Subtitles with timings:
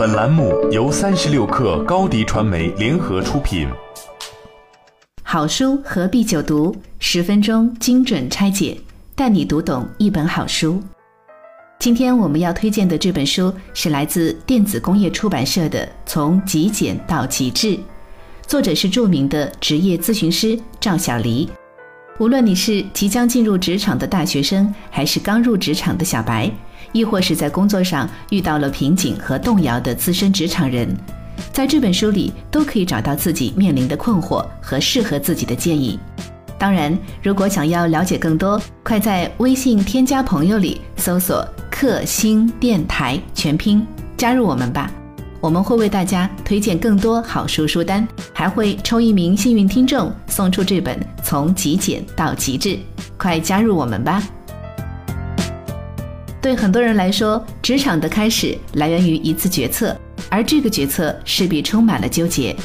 [0.00, 3.68] 本栏目由三十六克高低传媒联合出品。
[5.22, 6.74] 好书何必久读？
[6.98, 8.74] 十分钟精准拆解，
[9.14, 10.82] 带你读懂一本好书。
[11.78, 17.66] 今天我们要推荐的这本书是来自电子工业出版社的《从极简到极致》，
[18.46, 21.46] 作者是著名的职业咨询师赵小黎。
[22.18, 26.50] 无论你是即将进入职场的大学生，还是刚入职场的小白，
[26.92, 30.88] 亦或是在工作上遇到了瓶颈和动摇的资深职场人，
[31.52, 35.98] 在这本书里都可以找到自己面临的困惑和适合自己的建议。
[36.58, 44.90] 当然，如果想要了解更多，快在微信添加朋友里搜索“克星电台”全拼，加入我们吧。
[45.40, 52.68] 我们会为大家推荐更多好书书单，还会抽一名幸运听众送出这本《从极简到极致》，
[53.16, 54.22] 快加入我们吧！
[56.40, 59.94] 对很多人来说，职场的开始来源于一次决策，
[60.30, 62.56] 而这个决策势必充满了纠结，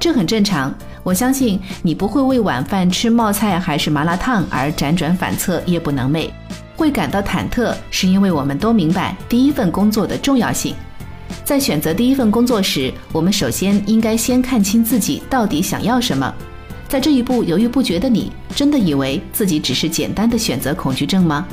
[0.00, 0.74] 这很正常。
[1.02, 6.30] 我相信你不会为晚饭吃冒菜还是麻辣烫而辗转反侧、夜不能寐，
[6.74, 10.74] 会感到忐忑，是因为我们都明白第一份工作的重要性。
[11.44, 16.32] 在选择第一份工作时，我们首先应该先看清自己到底想要什么。
[16.88, 21.46] 在这一步犹豫不决的你，真的以为自己只是简单的选择恐惧症吗？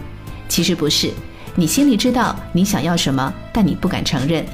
[0.48, 1.12] 其实不是，
[1.56, 4.46] 你心里知道你想要什么，但你不敢承认。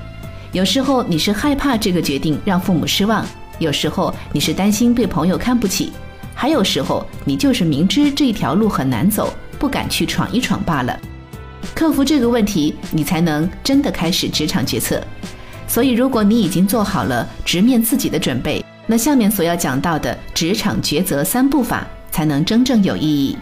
[0.52, 3.26] 有时候你是害怕这个决定让父母失望，
[3.60, 5.92] 有时候你是担心被朋友看不起，
[6.34, 10.98] 还有时候你就是明知这条路很难走，不敢去闯一闯罢了。
[11.74, 15.02] 克服这个问题，你才能真的开始职场决策。
[15.68, 23.36] 所以，如果你已经做好了直面自己的准备，那下面所要讲到的职场抉择三步法才能真正有意义。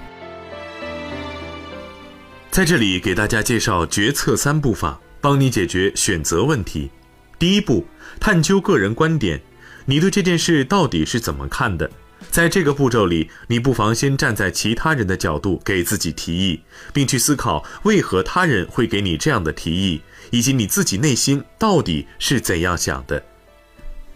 [2.53, 6.91] 在这里给大家介绍决策三步法，帮你解决选择问题。
[7.39, 7.83] 第一步，
[8.19, 9.41] 探究个人观点，
[9.85, 11.89] 你对这件事到底是怎么看的？
[12.29, 16.61] 在这个步骤里，你不妨先站在其他人的角度给自己提议，
[16.93, 23.23] 并去思考为何他人会给你这样的提议，以及你自己内心到底是怎样想的。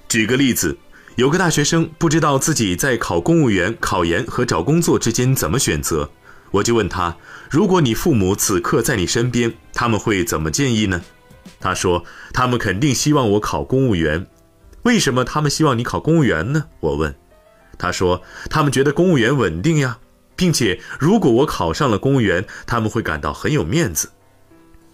[0.08, 0.78] 举个例子，
[1.16, 6.12] 有个大学生不知道自己在考公务员、考研和找工作之间怎么选择，
[6.52, 7.18] 我就问他：
[7.50, 11.02] 如果你父母此刻在你身边，他们会怎么建议呢？
[11.60, 12.04] 他说：
[12.34, 14.28] 他们肯定希望我考公务员。
[14.84, 16.66] 为什么他们希望你考公务员呢？
[16.80, 17.14] 我问。
[17.78, 20.00] 他说：“他们觉得公务员稳定呀，
[20.36, 24.10] 并且如果我考上了公务员，他们会感到很有面子。”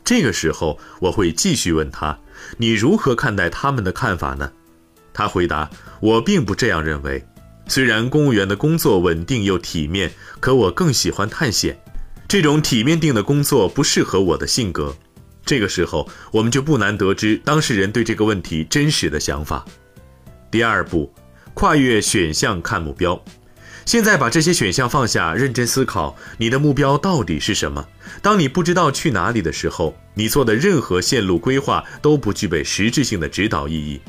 [0.04, 2.20] 这个时候，我会继续问他
[2.58, 4.52] ：“你如何看待他们的看法呢？”
[5.14, 5.70] 他回答
[6.02, 7.26] ：“我并不这样认为。
[7.68, 11.80] 虽然公务员的工作稳定又体面，可我更喜欢探险。
[12.34, 14.98] 这种体面定的工作不适合我的性格。”
[15.46, 19.64] 这个时候，我们就不难得知当事人对这个问题真实的想法。
[20.50, 21.14] 第二步。
[21.54, 23.24] 跨越选项看目标，
[23.86, 27.88] 现在把这些选项放下，认真思考你的目标到底是什么。
[28.24, 34.02] 当你不知道去哪里的时候，你做的任何线路规划都不具备实质性的指导意义。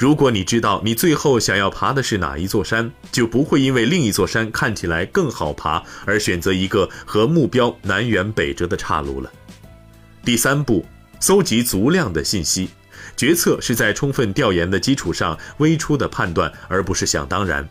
[0.00, 9.30] 如果你知道你最后想要爬的是哪一座山，就不会因为另一座山看起来更好爬而选择一个和目标南辕北辙的岔路了。
[10.24, 10.86] 第三步，
[11.20, 12.70] 搜集足量的信息。
[13.14, 17.68] 决策是在充分调研的基础上微出的判断，而不是想当然。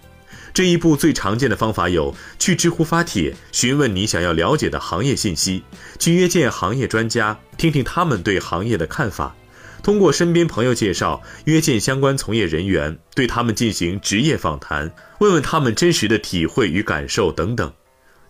[0.54, 5.64] 这一步最常见的方法有：去知乎发帖，询问你想要了解的行业信息；
[5.98, 9.36] 去约见行业专家，听听他们对行业的看法；
[9.82, 17.72] 通过身边朋友介绍，约见相关从业人员，对他们进行职业访谈，问问他们真实的体会与感受等等。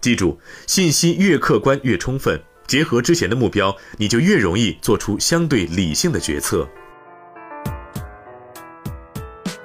[0.01, 6.67] 记住，信息越客观越充分，结合之前的目标，你就越容易做出相对理性的决策。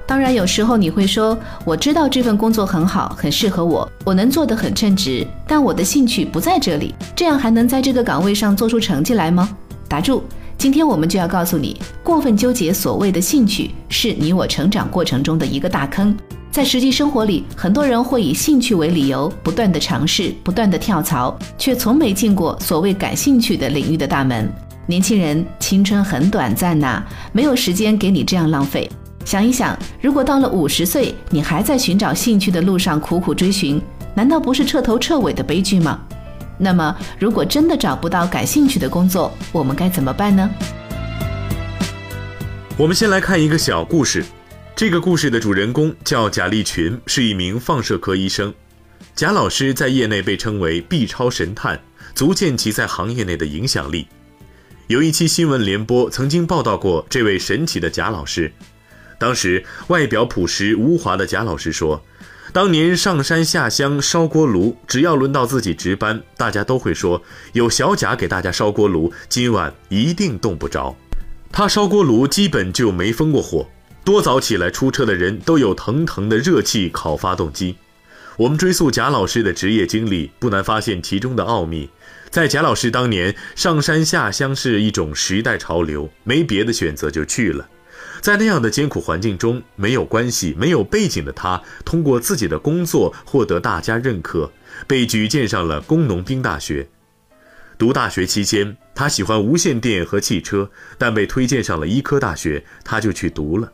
[0.06, 9.56] 当然，有时候你会说：“我知道这份工作很好，很适合我，我能做得很称职，但我的兴趣不在这里，这样还能在这个岗位上做出成绩来吗？”
[9.88, 10.24] 打住！
[10.64, 16.16] 今天我们就要告诉你，过分纠结所谓的兴趣，是你我成长过程中的一个大坑。
[16.50, 24.50] 在实际生活里，很多人会以兴趣为理由，不断的尝试，不断的跳槽，却从没进过所谓感兴趣的领域的大门。
[24.86, 28.90] 年轻人，青春很短暂呐，没有时间给你这样浪费。
[29.26, 33.78] 想一想，如果到了五十岁，你还在寻找兴趣的路上苦苦追寻，
[34.14, 36.00] 难道不是彻头彻尾的悲剧吗？
[36.58, 40.48] 那么，如果真的找不到感兴趣的工作，我们该怎么办呢？
[42.76, 44.24] 我们先来看一个小故事。
[44.76, 48.52] 这个故事的主人公叫贾立群，是一名放射科医生。
[49.14, 51.80] 贾老师在业内被称为 “B 超神探”，
[52.14, 54.08] 足见其在行业内的影响力。
[54.88, 58.52] 有一期新闻联播曾经报道过这位神奇的贾老师。
[59.18, 62.04] 当时外表朴实无华的贾老师说，
[62.54, 67.20] 当年上山下乡烧锅炉，只要轮到自己值班，大家都会说
[67.52, 70.94] 有小贾给大家烧锅炉，今晚一定冻不着。
[71.50, 73.66] 他烧锅炉基本就没封过火，
[74.04, 77.74] 多早起来出车的人都有腾腾的热气烤发动机。
[78.36, 81.90] 我们追溯贾老师的职业经历，不难发现其中的奥秘。
[82.30, 87.68] 在贾老师当年，上山下乡是一种时代潮流，没别的选择就去了。
[88.24, 94.50] 在那样的艰苦环境中，没有关系、没有背景的他，通过自己的工作获得大家认可，
[94.86, 96.88] 被举荐上了工农兵大学。
[97.76, 103.70] 读大学期间，他喜欢无线电和汽车，但被推荐上了医科大学，他就去读了。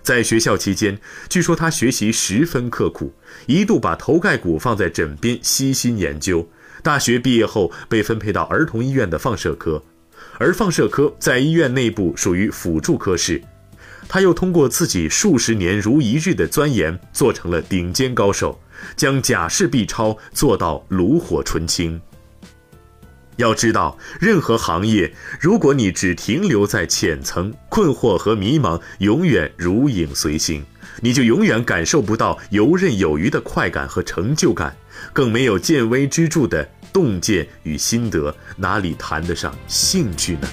[0.00, 0.96] 在学校期间，
[1.28, 3.12] 据说他学习十分刻苦，
[3.46, 6.48] 一度把头盖骨放在枕边悉心研究。
[6.84, 9.82] 大学毕业后，被分配到儿童医院的放射科，
[10.38, 13.42] 而放射科在医院内部属于辅助科室。
[14.08, 18.60] 他又通过自己数十年如一日的钻研，做成了顶尖高手，
[18.96, 22.00] 将假式 B 超做到炉火纯青。
[23.36, 30.64] 要知道，任何行业，如果你只停留在浅层，困惑和迷茫永远如影随形，
[31.02, 34.74] 你就永远感受不到游刃有余的快感和成就感，
[35.12, 40.48] 更没有见微知著的洞见与心得，哪里谈得上兴趣呢？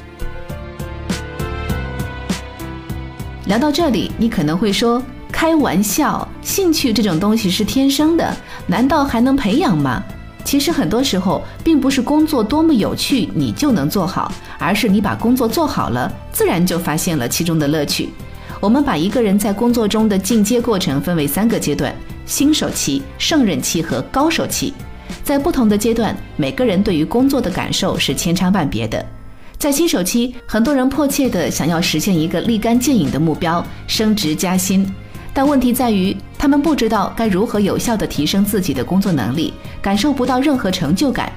[3.53, 4.99] 聊到这里，你可能会说
[5.31, 8.35] ：“开玩笑，兴趣这种东西是天生的，
[8.65, 10.01] 难道还能培养吗？”
[10.43, 18.09] 其实很多时候，并不是工作多么有趣你就能做好，而是你把工作做好了，自然就发现了其中的乐趣。
[18.59, 21.93] 我们把一个人在工作中的进阶过程分为三个阶段：
[22.25, 24.73] 新手期、胜任期和高手期。
[25.23, 29.05] 在不同的阶段，每个人对于工作的感受是千差万别的。
[29.57, 34.85] 在新手期，很多人迫切地想要实现一个立竿见影的目标——升职加薪。
[35.33, 41.31] 但问题在于，他们不知道该如何有效地提升自己的工作能力，感受不到任何成就感。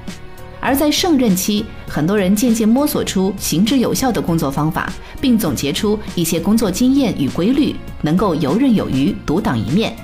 [0.60, 9.96] 而在胜任期，很多人渐渐摸索出行之有效的工作方法，并总结出一些工作经验与规律，能够游刃有余、独当一面。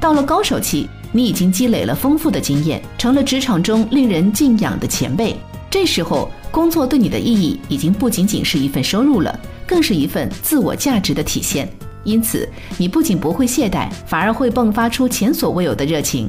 [0.00, 5.36] 到了高手期，你已经积累了丰富的经验，成了职场中令人敬仰的前辈。
[5.70, 11.66] 这时候，工作对你的意义已经不仅仅是一份收入了，更是一份自我价值的体现。
[12.04, 12.46] 因此，
[12.76, 16.28] 你不仅不会懈怠，反而会迸发出前所未有的热情。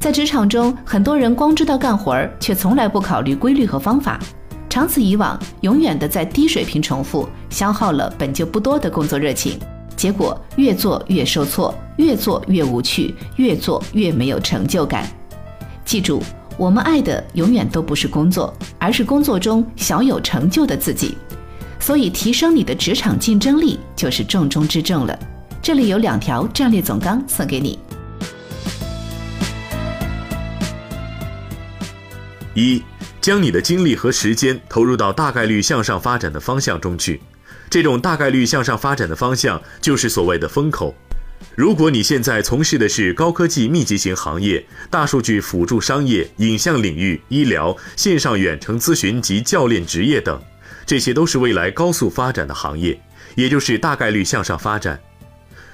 [0.00, 4.18] 在职场中，很多人光知道干活儿，却从来不考虑规律和方法，
[4.68, 9.56] 长此以往，永远的在低水平重复，消耗了本就不多的工作热情，
[9.94, 15.08] 结果越做越受挫，越做越无趣，越做越没有成就感。
[15.84, 16.20] 记住，
[16.58, 21.16] 我们爱的永远都不是工作，而是工作中小有成就的自己。
[21.80, 25.18] 所以，提升你的职场竞争力就是重中之重了。
[25.60, 27.78] 这里有两条战略总纲送给你：
[32.54, 32.82] 一，
[33.20, 37.20] 将你的精力和时间投入到大概率向上发展的方向中去。
[37.68, 40.94] 这种大概率向上发展的方向，就是所谓的风口。
[41.54, 50.40] 如果你现在从事的是高科技密集型行业、大数据辅助商业、影像领域、医疗、线上远程咨询及教练职业等。
[50.86, 52.98] 这些都是未来高速发展的行业，
[53.34, 54.98] 也就是大概率向上发展。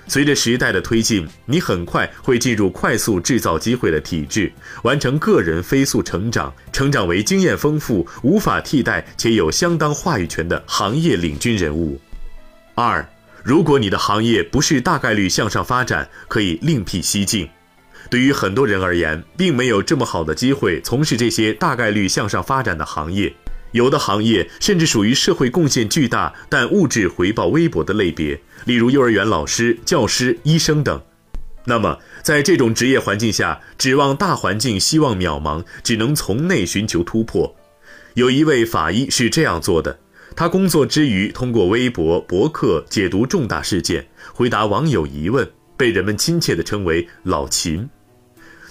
[0.07, 4.51] 随着时代的推进，你很快会进入快速制造机会的体制，
[4.83, 12.01] 完成个人飞速成长，成长为经验丰富、无法替代且有相当话语权的行业领军人物。
[12.75, 13.07] 二，
[13.45, 17.49] 如果你的行业不是大概率向上发展，可以另辟蹊径。
[18.11, 23.33] 对于很多人而言，并没有这么好的机会从事这些大概率向上发展的行业。
[23.73, 31.01] 有的行业甚至属于社会贡献巨大但物质回报微薄的类别，例如幼儿园老师、教师、医生等。
[31.65, 37.55] 那么，在这种职业环境下，指望大环境希望渺茫，只能从内寻求突破。
[38.15, 39.99] 有一位法医是这样做的：
[40.39, 47.91] 他工作之余，通过微博、博客解读重大事件，回答网友疑问，被人们亲切地称为“老秦”。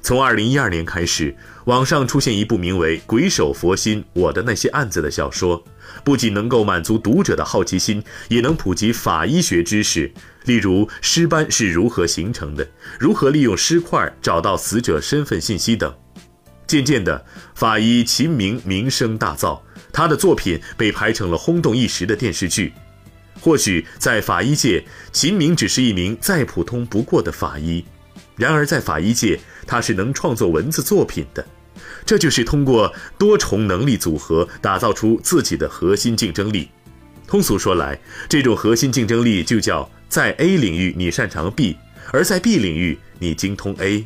[0.02, 5.62] 从二零一二年开始，网上出现一部名为《鬼手佛心：我的那些案子》的小说，
[6.06, 10.10] 不仅能够满足读者的好奇心，也能普及法医学知识，
[10.46, 12.66] 例如尸斑是如何形成的，
[12.98, 15.94] 如何利用尸块找到死者身份信息等。
[16.66, 19.60] 渐渐的，法医秦明名声大噪，
[19.92, 22.74] 他的作品被拍成了轰动一时的电视剧。
[23.40, 27.86] 或许在法医界，秦明只是一名再普通不过的法医。
[28.36, 31.46] 然而，在法医界，他是能创作文字作品的。
[32.06, 36.70] 这就是通过多重能力组合打造出自己的核心竞争力。
[37.28, 41.78] 通俗说来，这种核心竞争力就叫在 A 领域你擅长 B，
[42.12, 44.06] 而在 B 领域你精通 A。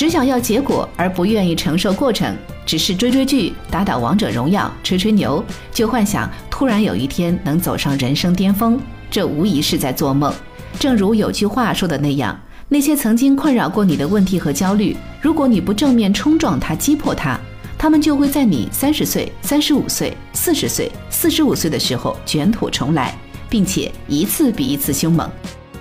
[0.00, 8.80] 只想要结果而不愿意承受过程，只是追追剧、打打王者荣耀、吹吹牛，就幻想突然有一天能走上人生巅峰，
[9.10, 10.32] 这无疑是在做梦。
[10.78, 12.34] 正如有句话说的那样，
[12.66, 17.38] 那些曾经困扰过你的问题和焦虑，如果你不正面冲撞它、击破它，
[17.76, 23.14] 他们就会在你三十岁、三十五岁、四十岁、四十五岁的时候卷土重来，
[23.50, 25.30] 并且一次比一次凶猛，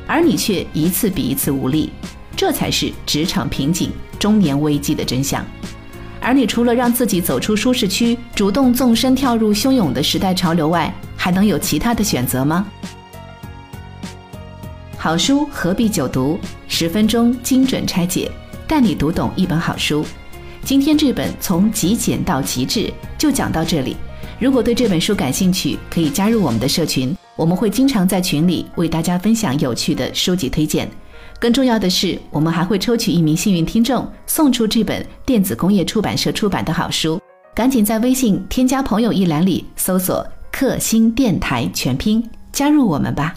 [0.06, 1.90] 而你却一次比一次无力。
[2.40, 3.92] 这才是职场瓶颈。
[4.18, 5.46] 中年危机的真相，
[6.22, 12.66] 而你除了让自己走出舒适区，主动纵身跳入汹涌的时代潮流外，还能有其他的选择吗？
[14.98, 16.40] 好书何必久读？
[16.70, 18.32] 十分钟精准拆解，
[18.66, 20.06] 带你读懂一本好书。
[20.64, 23.98] 今天这本从极简到极致就讲到这里。
[24.40, 30.90] 如果对这本书感兴趣，可以加入我们的社群，我们会经常在群里为大家分享有趣的书籍推荐。
[31.40, 37.20] 更重要的是，我们还会抽取一名幸运听众，送出这本电子工业出版社出版的好书。
[37.56, 43.36] 赶紧在微信添加朋友一栏里搜索“克星电台”全拼，加入我们吧。